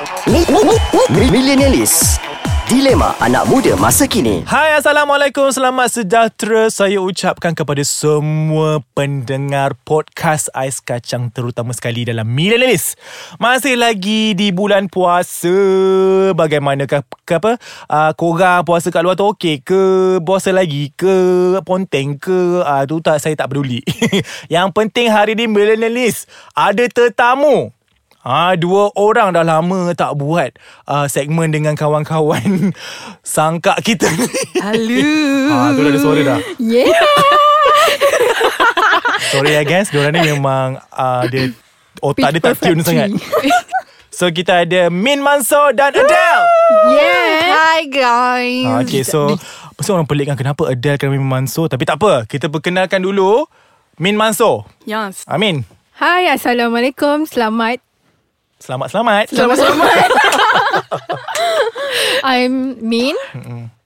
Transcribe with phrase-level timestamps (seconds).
[0.00, 0.80] Mi- mi- mi-
[1.12, 2.16] mi- Millenialis
[2.70, 4.46] Dilema anak muda masa kini.
[4.48, 5.50] Hai Assalamualaikum.
[5.52, 6.70] Selamat sejahtera.
[6.72, 12.94] Saya ucapkan kepada semua pendengar podcast Ais Kacang Terutama sekali dalam Millennialis
[13.36, 15.52] Masih lagi di bulan puasa.
[16.32, 17.60] Bagaimanakah ke apa?
[17.90, 19.82] Uh, Korang puasa kat luar tu okey ke?
[20.24, 21.58] Puasa lagi ke?
[21.66, 22.64] Ponteng ke?
[22.64, 23.84] Uh, Tu tak saya tak peduli.
[24.48, 26.24] Yang penting hari ni Millennialis
[26.56, 27.74] Ada tetamu
[28.20, 30.52] Ah, dua orang dah lama tak buat
[30.84, 32.68] uh, segmen dengan kawan-kawan
[33.24, 34.28] sangka kita ni.
[34.60, 35.08] Halo.
[35.50, 36.38] Ah, tu dah ada suara dah.
[36.62, 36.94] Yeah.
[39.34, 41.50] Sorry ya guys, diorang ni memang uh, dia
[41.98, 43.10] otak dia tak tune sangat.
[44.14, 46.44] So kita ada Min Mansor dan Adele.
[46.92, 47.50] Yeah.
[47.50, 48.68] Hi guys.
[48.68, 49.34] Ah, okay, so
[49.74, 52.28] mesti orang pelik kan kenapa Adele kena Min Mansor tapi tak apa.
[52.30, 53.48] Kita perkenalkan dulu
[53.96, 54.70] Min Mansor.
[54.86, 55.26] Yes.
[55.26, 55.66] Amin.
[55.98, 57.26] Hai, Assalamualaikum.
[57.26, 57.89] Selamat.
[58.60, 59.32] Selamat-selamat.
[59.32, 60.08] Selamat-selamat.
[62.28, 63.16] I'm Min.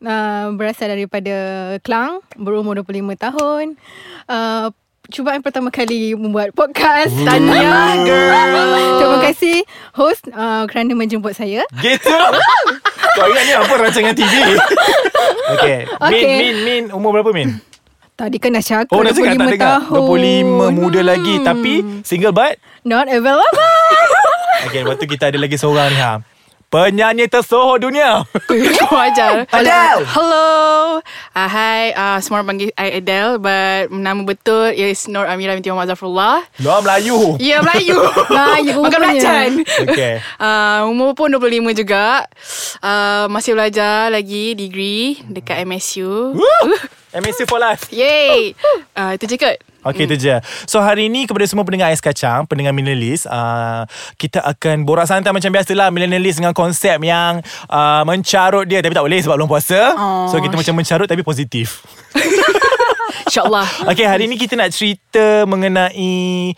[0.03, 1.35] Uh, berasal daripada
[1.81, 2.19] Klang.
[2.35, 3.79] Berumur 25 tahun.
[4.27, 4.75] Uh,
[5.15, 7.15] cubaan pertama kali membuat podcast.
[7.23, 8.35] Tanya, girl.
[8.99, 9.63] Terima kasih
[9.95, 11.63] host uh, kerana menjemput saya.
[11.79, 12.11] Gitu
[13.15, 14.35] Kau ingat ni apa rancangan TV
[15.55, 16.35] Okay Min, Okay.
[16.35, 17.63] Min, Min Umur berapa Min?
[18.19, 20.67] Tadi kan dah cakap Oh dah 25 cakap tak dengar tahun.
[20.67, 21.73] 25 muda lagi Tapi
[22.03, 23.64] single but Not available.
[24.65, 26.15] Okay lepas tu kita ada lagi seorang ni ha
[26.65, 28.27] Penyanyi tersohor dunia
[28.83, 29.47] Kau ajar.
[29.47, 30.03] Adele.
[30.11, 30.99] Hello.
[31.31, 31.95] Uh, hi.
[31.95, 33.39] Uh, semua orang panggil I Adele.
[33.39, 36.43] But nama betul is Nur Amira binti Muhammad Zafrullah.
[36.59, 37.95] Luar Melayu Ya, Melayu.
[38.35, 39.51] Melayu Makan belacan.
[39.87, 41.47] Okay Uh, umur pun 25
[41.79, 42.27] juga.
[42.83, 46.35] Uh, masih belajar lagi degree dekat MSU.
[46.35, 46.67] Woo!
[47.15, 48.59] MSC for life Yay.
[48.99, 49.63] Uh, itu je kot.
[49.85, 53.85] Okay itu je So hari ni kepada semua pendengar Ais Kacang Pendengar Millennialis uh,
[54.17, 59.05] Kita akan borak santai macam biasalah Millennialis dengan konsep yang uh, Mencarut dia Tapi tak
[59.05, 60.27] boleh sebab belum puasa Oh.
[60.27, 61.85] So kita macam mencarut tapi positif
[63.25, 63.91] InsyaAllah.
[63.91, 66.55] Okay hari ni kita nak cerita mengenai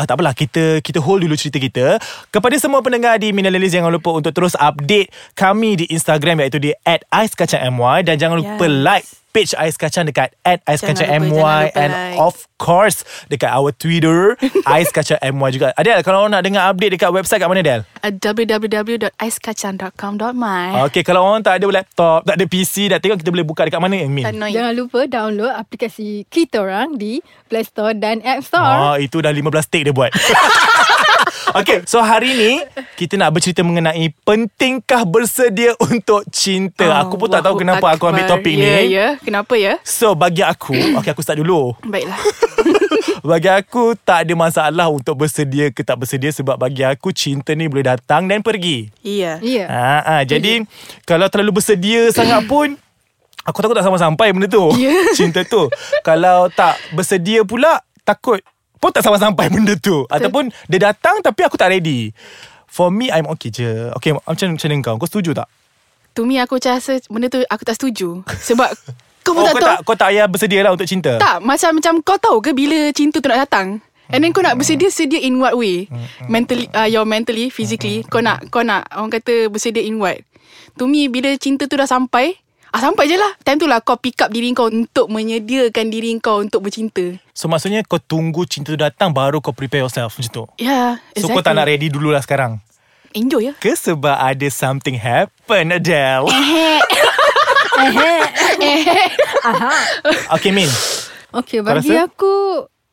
[0.00, 2.00] Ah, tak apalah kita kita hold dulu cerita kita
[2.32, 6.72] kepada semua pendengar di Minalis jangan lupa untuk terus update kami di Instagram iaitu di
[7.12, 8.80] @aiskacangmy dan jangan lupa Yes.
[8.80, 12.18] like page Ais Kacang dekat @aiskacangmy Jangan lupa, jangan lupa and like.
[12.18, 14.36] of course dekat our Twitter
[14.70, 15.72] Ais Kacang MY juga.
[15.78, 17.84] Adel kalau nak dengar update dekat website kat mana Adel?
[18.02, 23.46] Uh, www.aiskacang.com.my Okay kalau orang tak ada laptop, tak ada PC, tak tengok kita boleh
[23.46, 24.26] buka dekat mana Min?
[24.28, 28.62] Jangan lupa download aplikasi kita orang di Play Store dan App Store.
[28.62, 30.10] Ah, itu dah 15 take dia buat.
[31.52, 32.52] Okay, so hari ni
[32.94, 36.86] kita nak bercerita mengenai pentingkah bersedia untuk cinta.
[36.86, 38.38] Oh, aku pun tak tahu kenapa aku ambil Akbar.
[38.38, 38.84] topik Ya, ni.
[38.88, 39.06] ya.
[39.18, 39.74] Kenapa ya?
[39.82, 41.74] So bagi aku, okay aku start dulu.
[41.82, 42.18] Baiklah.
[43.20, 47.68] Bagi aku tak ada masalah untuk bersedia ke tak bersedia sebab bagi aku cinta ni
[47.68, 48.88] boleh datang dan pergi.
[49.04, 49.36] Iya.
[49.44, 49.64] Ya.
[49.68, 50.64] Ha, ha, jadi
[51.04, 52.80] kalau terlalu bersedia sangat pun
[53.44, 54.72] aku takut tak sampai-sampai benda tu.
[54.72, 54.92] Ya.
[55.12, 55.68] Cinta tu.
[56.00, 58.40] kalau tak bersedia pula takut
[58.80, 60.08] pun tak sampai-sampai benda tu.
[60.08, 62.16] Ataupun dia datang tapi aku tak ready.
[62.66, 63.92] For me I'm okay je.
[64.00, 64.94] Okay macam macam mana kau?
[64.96, 65.48] Kau setuju tak?
[66.18, 68.24] To me aku macam rasa benda tu aku tak setuju.
[68.26, 68.70] Sebab
[69.24, 69.68] kau pun oh, tak kau tahu.
[69.68, 71.20] tak kau tak payah bersedia lah untuk cinta.
[71.20, 73.78] Tak, macam macam kau tahu ke bila cinta tu nak datang?
[74.10, 75.86] And then kau nak bersedia sedia in what way?
[76.26, 80.18] Mentally uh, your mentally, physically, kau nak kau nak orang kata bersedia in what?
[80.82, 82.34] To me bila cinta tu dah sampai,
[82.70, 83.32] ah sampai je lah.
[83.42, 87.18] Time tu lah kau pick up diri kau untuk menyediakan diri kau untuk bercinta.
[87.34, 90.44] So maksudnya kau tunggu cinta tu datang baru kau prepare yourself macam tu.
[90.62, 91.34] Ya, yeah, So exactly.
[91.36, 92.62] kau tak nak ready dulu lah sekarang.
[93.10, 93.54] Enjoy ya.
[93.58, 96.30] Ke sebab ada something happen Adele.
[100.38, 100.70] okay Min.
[101.30, 102.34] Okey, Kau bagi aku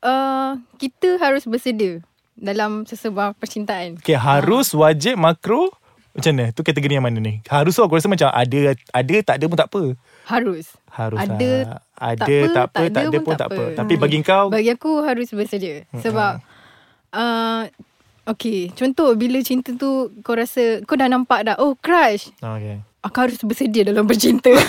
[0.06, 2.06] uh, kita harus bersedia
[2.38, 3.98] dalam sesebuah percintaan.
[3.98, 5.74] Okay, harus, wajib, makro.
[6.17, 6.45] Macam mana?
[6.50, 7.45] Tu kategori yang mana ni?
[7.45, 9.83] Harus tu aku rasa macam ada, ada tak ada pun tak apa.
[10.25, 10.66] Harus.
[10.89, 11.79] Harus Ada, lah.
[11.94, 13.63] Ada, tak apa, tak ada pun tak apa.
[13.78, 16.41] Tapi bagi kau, Bagi aku harus bersedia sebab
[17.13, 17.69] uh,
[18.33, 22.34] okey, contoh bila cinta tu kau rasa kau dah nampak dah oh crush.
[22.41, 22.81] Okay.
[23.05, 24.49] Aku harus bersedia dalam bercinta.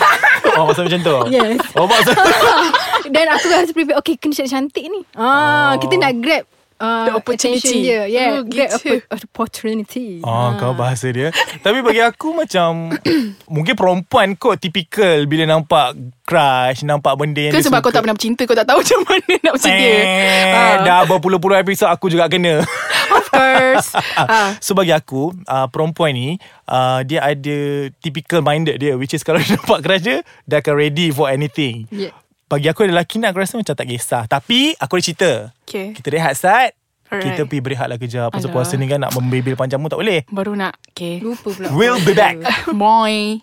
[0.58, 1.16] Oh, maksud macam tu?
[1.30, 1.60] Yes.
[1.78, 2.18] Oh, maksud
[3.14, 5.78] Dan aku harus prepare Okay kena cantik-cantik ni ah, Oh.
[5.78, 7.76] Kita nak grab uh, The opportunity.
[7.84, 8.02] dia.
[8.04, 8.70] Yeah Oh, gitu.
[8.70, 11.30] oppo- opportunity Oh, kau bahasa dia.
[11.58, 12.94] Tapi bagi aku macam
[13.48, 17.84] mungkin perempuan kot typical bila nampak crush, nampak benda yang dia sebab suka.
[17.84, 20.74] kau tak pernah bercinta Kau tak tahu macam mana nak bersedia Eh, Ah.
[20.82, 22.60] dah berpuluh-puluh episod aku juga kena.
[23.08, 23.88] Of course
[24.20, 24.52] ah.
[24.58, 26.36] So bagi aku uh, Perempuan ni
[26.66, 27.56] uh, Dia ada
[27.96, 31.88] Typical minded dia Which is kalau dia nampak crush dia Dia akan ready for anything
[31.88, 32.12] Yeah.
[32.48, 34.24] Bagi aku ada lelaki ni Aku rasa macam tak kisah.
[34.24, 35.30] Tapi Aku ada cerita.
[35.62, 35.92] Okay.
[35.92, 36.72] Kita rehat Sat.
[37.08, 37.24] Alright.
[37.24, 40.24] Kita pergi berehat lah kejap Pasal puasa ni kan Nak membebel panjang pun tak boleh.
[40.28, 41.20] Baru nak Okay.
[41.20, 41.68] Lupa pula.
[41.70, 42.40] We'll be back.
[42.72, 43.40] Boy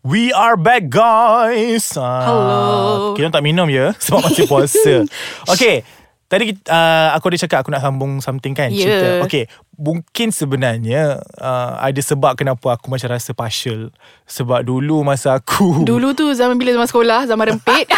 [0.00, 1.92] We are back guys.
[1.92, 3.12] Ah, Hello.
[3.12, 5.04] Kita tak minum ya Sebab masih puasa.
[5.52, 5.84] Okay.
[6.30, 8.86] Tadi uh, aku ada cakap aku nak sambung something kan Ya.
[8.86, 9.08] cerita.
[9.26, 13.90] Okay, mungkin sebenarnya uh, ada sebab kenapa aku macam rasa partial.
[14.30, 17.90] Sebab dulu masa aku Dulu tu zaman bila zaman sekolah Zaman rempit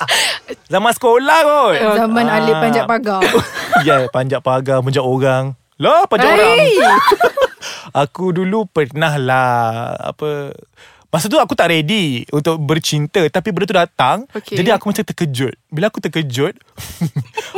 [0.72, 1.74] zaman sekolah kot.
[1.96, 2.36] Zaman Ah.
[2.36, 3.20] Alip panjat pagar
[3.86, 5.52] Ya, yeah, panjat pagar, panjat orang.
[5.76, 6.56] Lah, panjat orang.
[6.56, 6.76] Hey.
[8.04, 9.48] Aku dulu pernah lah
[9.96, 10.52] apa
[11.06, 14.52] Masa tu aku tak ready untuk bercinta Tapi benda tu datang Okay.
[14.54, 16.54] Jadi aku macam terkejut Bila aku terkejut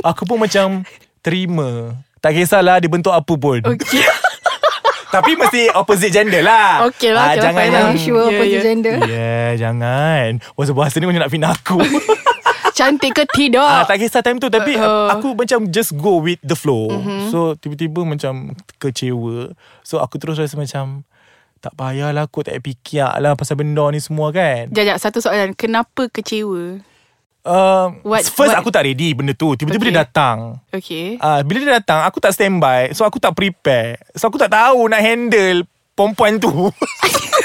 [0.00, 0.86] Aku pun macam
[1.18, 4.04] terima Tak kisahlah dia bentuk apa pun Okay
[5.08, 7.96] Tapi mesti opposite gender lah Okay lah, okay lah, Jangan fine yang lah.
[7.96, 8.62] Sure Ya, opposite ya.
[8.62, 11.78] gender Yeah jangan Bahasa-bahasa ni macam nak fitnah aku
[12.78, 13.66] Cantik ke tidak?
[13.66, 16.86] Ah, tak kisah time tu Tapi uh, aku macam just go with the flow.
[16.88, 17.26] Uh-huh.
[17.28, 19.50] So tiba-tiba macam kecewa.
[19.82, 21.02] So aku terus rasa macam
[21.58, 24.70] Tak payahlah aku tak payah fikir lah Pasal benda ni semua kan.
[24.70, 25.52] Jajak satu soalan.
[25.52, 26.78] Kenapa kecewa?
[27.42, 29.58] Uh, What- First what- aku tak ready benda tu.
[29.58, 29.90] Tiba-tiba Okay.
[29.90, 30.36] dia datang.
[30.70, 31.06] Okay.
[31.18, 32.94] Uh, Bila dia datang Aku tak standby.
[32.94, 33.98] So aku tak prepare.
[34.14, 35.66] So aku tak tahu nak handle
[35.98, 36.46] Perempuan tu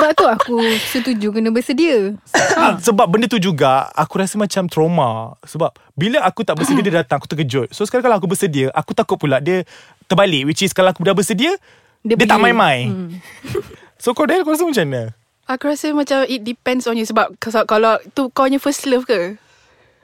[0.00, 0.56] Sebab tu aku
[0.88, 2.16] setuju kena bersedia.
[2.50, 5.36] Ah, Sebab benda tu juga Aku rasa macam trauma.
[5.44, 7.68] Sebab Bila aku tak bersedia Dia datang Aku terkejut.
[7.70, 9.64] So sekarang kalau aku bersedia Aku takut pula Dia
[10.04, 10.44] terbalik.
[10.44, 11.52] Which is kalau aku dah bersedia
[12.00, 12.88] Dia, Dia tak main-main.
[12.88, 13.10] Hmm.
[14.02, 15.02] So kau Del Kau rasa macam mana?
[15.46, 17.04] Aku rasa macam It depends on you.
[17.04, 19.36] Sebab kalau, kalau tu kau punya first love ke?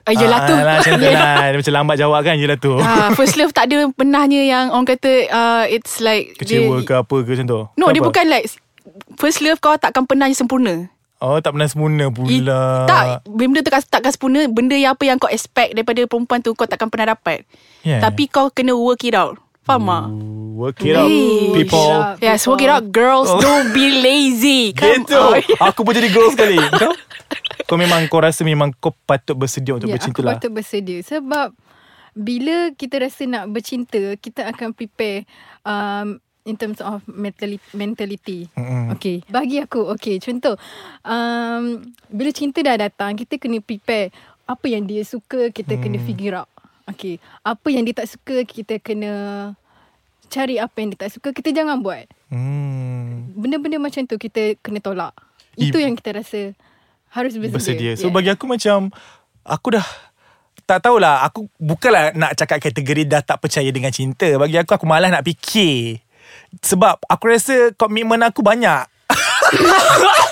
[0.01, 0.55] Ah, Yelah tu.
[0.55, 1.35] Lah, Macam tu lah.
[1.45, 2.73] Dia macam lambat jawab kan Yelah tu.
[2.79, 6.93] Ah, first love tak ada pernahnya yang orang kata uh, it's like Kecewa dia, ke
[6.95, 7.61] apa ke macam tu?
[7.75, 8.47] No, Ke dia bukan like
[9.15, 10.87] first love kau takkan pernah sempurna.
[11.17, 14.45] Oh tak pernah sempurna pula tak, benda tu tak- takkan sempurna.
[14.45, 17.41] Benda yang apa yang kau expect daripada perempuan tu kau takkan pernah dapat.
[17.81, 17.99] Yeah.
[17.99, 19.41] Tapi kau kena work it out.
[19.63, 20.03] Faham tak?
[20.07, 21.51] Ooh, Work it out Hey.
[21.53, 22.23] People it.
[22.23, 22.87] Yes, work it out.
[22.87, 23.37] Girls, Oh.
[23.37, 24.71] don't be lazy.
[24.77, 25.43] Come Gitu on.
[25.59, 26.95] Aku pun jadi girl sekali Kau?
[27.65, 31.03] Kau memang Kau rasa memang Kau patut bersedia Untuk Ya, bercinta aku lah patut bersedia
[31.03, 31.51] sebab
[32.15, 35.29] bila kita rasa nak bercinta, kita akan prepare
[35.61, 36.17] um,
[36.47, 37.59] in terms of mentality.
[37.75, 38.39] mentality.
[38.55, 38.95] Mm-mm.
[38.95, 40.55] Okay, bagi aku, okay, contoh,
[41.03, 44.15] um, bila cinta dah datang, kita kena prepare
[44.47, 45.81] apa yang dia suka, kita hmm.
[45.83, 46.49] kena figure out.
[46.87, 49.11] Okay, apa yang dia tak suka, kita kena
[50.31, 52.07] cari apa yang dia tak suka, kita jangan buat.
[52.31, 53.35] hmm.
[53.37, 55.13] Benda-benda macam tu kita kena tolak.
[55.59, 56.55] Itu I- yang kita rasa
[57.11, 57.53] harus bersedia.
[57.53, 57.91] bersedia.
[57.99, 58.15] So Yeah.
[58.15, 58.89] bagi aku macam
[59.43, 59.87] aku dah
[60.67, 64.27] tak tahulah aku bukanlah nak cakap kategori dah tak percaya dengan cinta.
[64.35, 66.03] Bagi aku aku malas nak fikir.
[66.59, 68.85] Sebab aku rasa komitmen aku banyak.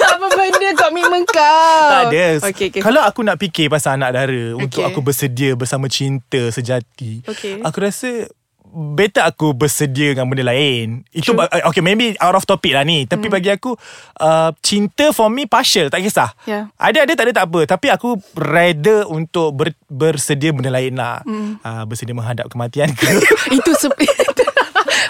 [0.06, 1.88] Apa benda komitmen kau?
[1.88, 2.26] tak ada.
[2.52, 2.82] Okay, okay.
[2.82, 4.92] Kalau aku nak fikir pasal anak dara untuk Okay.
[4.92, 7.24] aku bersedia bersama cinta sejati.
[7.24, 7.62] Okay.
[7.62, 8.28] Aku rasa
[8.76, 11.08] better aku bersedia dengan benda lain.
[11.10, 11.48] Itu True.
[11.64, 13.08] okay maybe out of topic lah ni.
[13.08, 13.72] Tapi bagi aku
[14.20, 16.36] uh, cinta for me partial tak kisah.
[16.44, 16.68] Yeah.
[16.76, 17.60] Ada ada tak ada tak apa.
[17.66, 21.24] Tapi aku rather untuk ber, bersedia benda lain lah.
[21.24, 21.64] Mm.
[21.64, 23.08] Uh, bersedia menghadap kematian ke.
[23.58, 23.96] Itu se-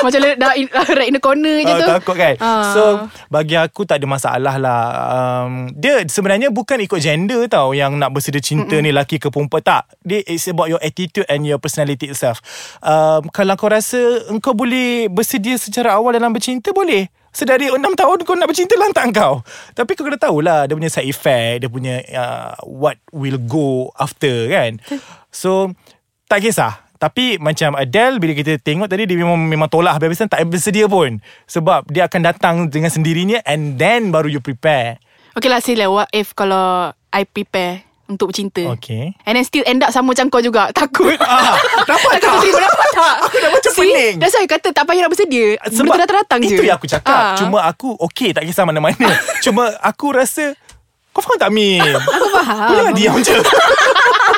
[0.06, 1.90] Macam dah in, right in the corner je Oh, tu.
[1.90, 2.34] takut kan?
[2.38, 2.72] Ah.
[2.72, 2.82] So
[3.28, 4.82] bagi aku tak ada masalah lah.
[5.10, 8.86] Um, Dia sebenarnya bukan ikut gender tau Yang nak bersedia cinta Mm-mm.
[8.86, 9.60] ni Laki ke perempuan.
[9.60, 9.98] Tak.
[10.00, 12.40] Dia it's about your attitude And your personality itself.
[12.80, 13.98] Um, Kalau kau rasa
[14.30, 17.10] Engkau boleh bersedia secara awal Dalam bercinta Boleh.
[17.36, 19.44] Sedari 6 tahun kau nak bercinta Lantak kau
[19.74, 24.48] Tapi kau kena tahulah Dia punya side effect Dia punya uh, What will go after
[24.48, 24.80] kan?
[25.28, 25.76] So
[26.26, 30.42] Tak kisah tapi macam Adele bila kita tengok tadi dia memang memang tolak habis-habisan tak
[30.50, 34.98] bersedia pun sebab dia akan datang dengan sendirinya and then baru you prepare.
[35.36, 39.12] Okay lah say lah What if kalau I prepare Untuk bercinta Okay.
[39.28, 41.60] And then still end up Sama macam kau juga Takut Ah,
[41.92, 42.40] dapat tak?
[42.40, 43.80] Terima Dapat tak Aku dah macam See?
[43.84, 44.16] pening.
[44.16, 46.88] That's why kata Tak payah nak bersedia Sebab Benda tu datang-datang je Itu yang aku
[46.88, 47.12] cakap.
[47.12, 47.36] Ah.
[47.36, 48.96] Cuma aku okay tak kisah mana-mana.
[49.44, 50.56] Cuma aku rasa
[51.12, 51.80] kau faham tak Min?
[51.80, 52.72] Aku faham.
[52.76, 53.36] Jangan diam je.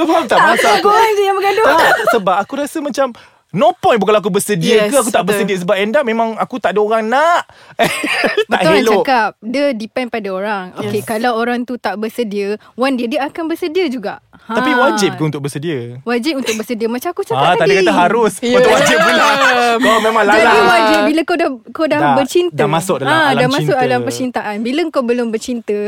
[0.00, 0.88] kau faham tak masa aku?
[0.88, 1.64] Kau je yang bergaduh.
[1.66, 3.08] Tak, sebab aku rasa macam
[3.50, 5.42] No point pun kalau aku bersedia Yes, ke Aku tak betul.
[5.42, 7.50] bersedia Sebab end up memang Aku tak ada orang nak
[8.46, 11.08] Tak Betul orang elok cakap Dia depend pada orang Okay Yes.
[11.08, 14.54] kalau orang tu tak bersedia One day dia akan bersedia juga ha.
[14.54, 15.98] Tapi wajib ke untuk bersedia?
[16.00, 18.32] Wajib untuk bersedia Macam aku cakap Ah, tadi tadi kata harus.
[18.38, 18.46] Ya.
[18.46, 19.26] Lepas tu wajib pula.
[19.82, 20.38] Kau memang lalas.
[20.38, 23.48] Jadi wajib Bila kau dah Kau dah, Dah- bercinta dah masuk dalam ah, alam Dah
[23.50, 23.82] masuk cinta.
[23.82, 25.78] dalam percintaan Bila kau belum bercinta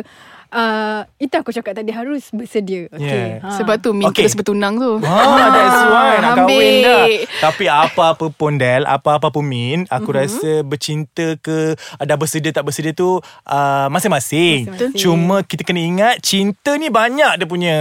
[0.53, 3.41] uh, Itu aku cakap tadi Harus bersedia okay.
[3.41, 3.57] Yeah.
[3.57, 4.23] Sebab tu Min Okay.
[4.23, 6.53] terus bertunang tu Ah, that's why nak ambil.
[6.53, 7.05] kahwin dah.
[7.41, 10.15] Tapi apa-apa pun Del, apa-apa pun Min, aku Mhm.
[10.15, 10.19] mm-hmm.
[10.21, 11.57] rasa bercinta ke
[11.97, 14.69] ada bersedia tak bersedia tu uh, masing-masing.
[14.69, 14.93] Masing-masing.
[14.95, 17.75] Cuma kita kena ingat cinta ni banyak dia punya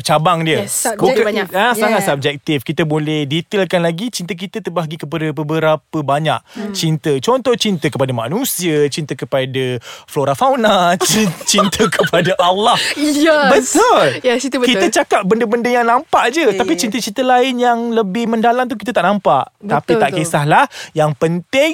[0.00, 0.64] cabang dia.
[0.64, 1.46] Yes, subjek Bukan- banyak.
[1.50, 2.08] Ah, sangat Yeah.
[2.08, 2.58] subjektif.
[2.62, 6.72] Kita boleh detailkan lagi cinta kita terbahagi kepada beberapa banyak hmm.
[6.72, 7.12] cinta.
[7.18, 12.07] Contoh cinta kepada manusia, cinta kepada flora fauna, cin- cinta kepada
[12.38, 12.76] Allah.
[12.94, 14.04] Yes Betul.
[14.20, 16.78] Yes itu betul Kita cakap benda-benda yang nampak je Ya, Tapi ya.
[16.80, 20.16] cinta-cinta lain yang lebih mendalam tu kita tak nampak Betul Tapi tak tu.
[20.18, 21.72] kisahlah Yang penting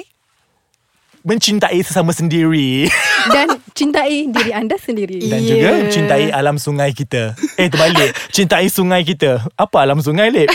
[1.21, 2.85] Mencintai sesama sendiri
[3.33, 5.49] Dan cintai diri anda sendiri Dan Ya.
[5.49, 10.53] juga cintai alam sungai kita Eh terbalik Cintai sungai kita Apa alam sungai Lip?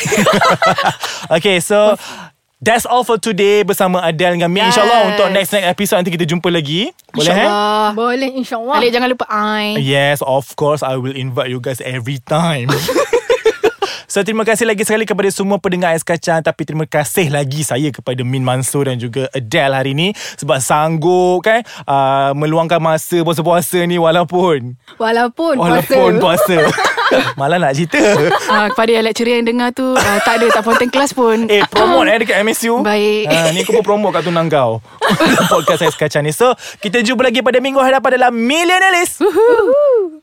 [1.35, 1.99] okay so
[2.61, 4.77] That's all for today Bersama Adele dengan Mi Yes.
[4.77, 6.93] InsyaAllah untuk next next episode Nanti kita jumpa lagi.
[7.17, 7.49] Boleh eh?
[7.49, 8.77] InsyaAllah Boleh insyaAllah.
[8.77, 9.81] Alik jangan lupa I.
[9.81, 12.69] Yes, of course I will invite you guys every time.
[14.11, 16.43] So terima kasih lagi sekali kepada semua pendengar Ais Kacang.
[16.43, 21.47] Tapi terima kasih lagi saya kepada Min Mansur dan juga Adele hari ni Sebab sanggup
[21.47, 21.63] kan?
[21.87, 26.75] Uh, Meluangkan masa puasa-puasa ni walaupun Walaupun, Walaupun puasa, puasa
[27.41, 27.99] Malah nak cerita.
[27.99, 31.47] Uh, Kepada yang lecturer yang dengar tu uh, Tak ada tak fonten kelas pun.
[31.53, 33.27] Eh promote eh dekat MSU Baik.
[33.29, 34.79] uh, Ni aku pun promote kat tunang kau
[35.47, 36.31] Podcast Ais Kacang ni.
[36.31, 39.19] So kita jumpa lagi pada minggu hadapan dalam Millionaires.
[39.19, 40.19] Woohoo.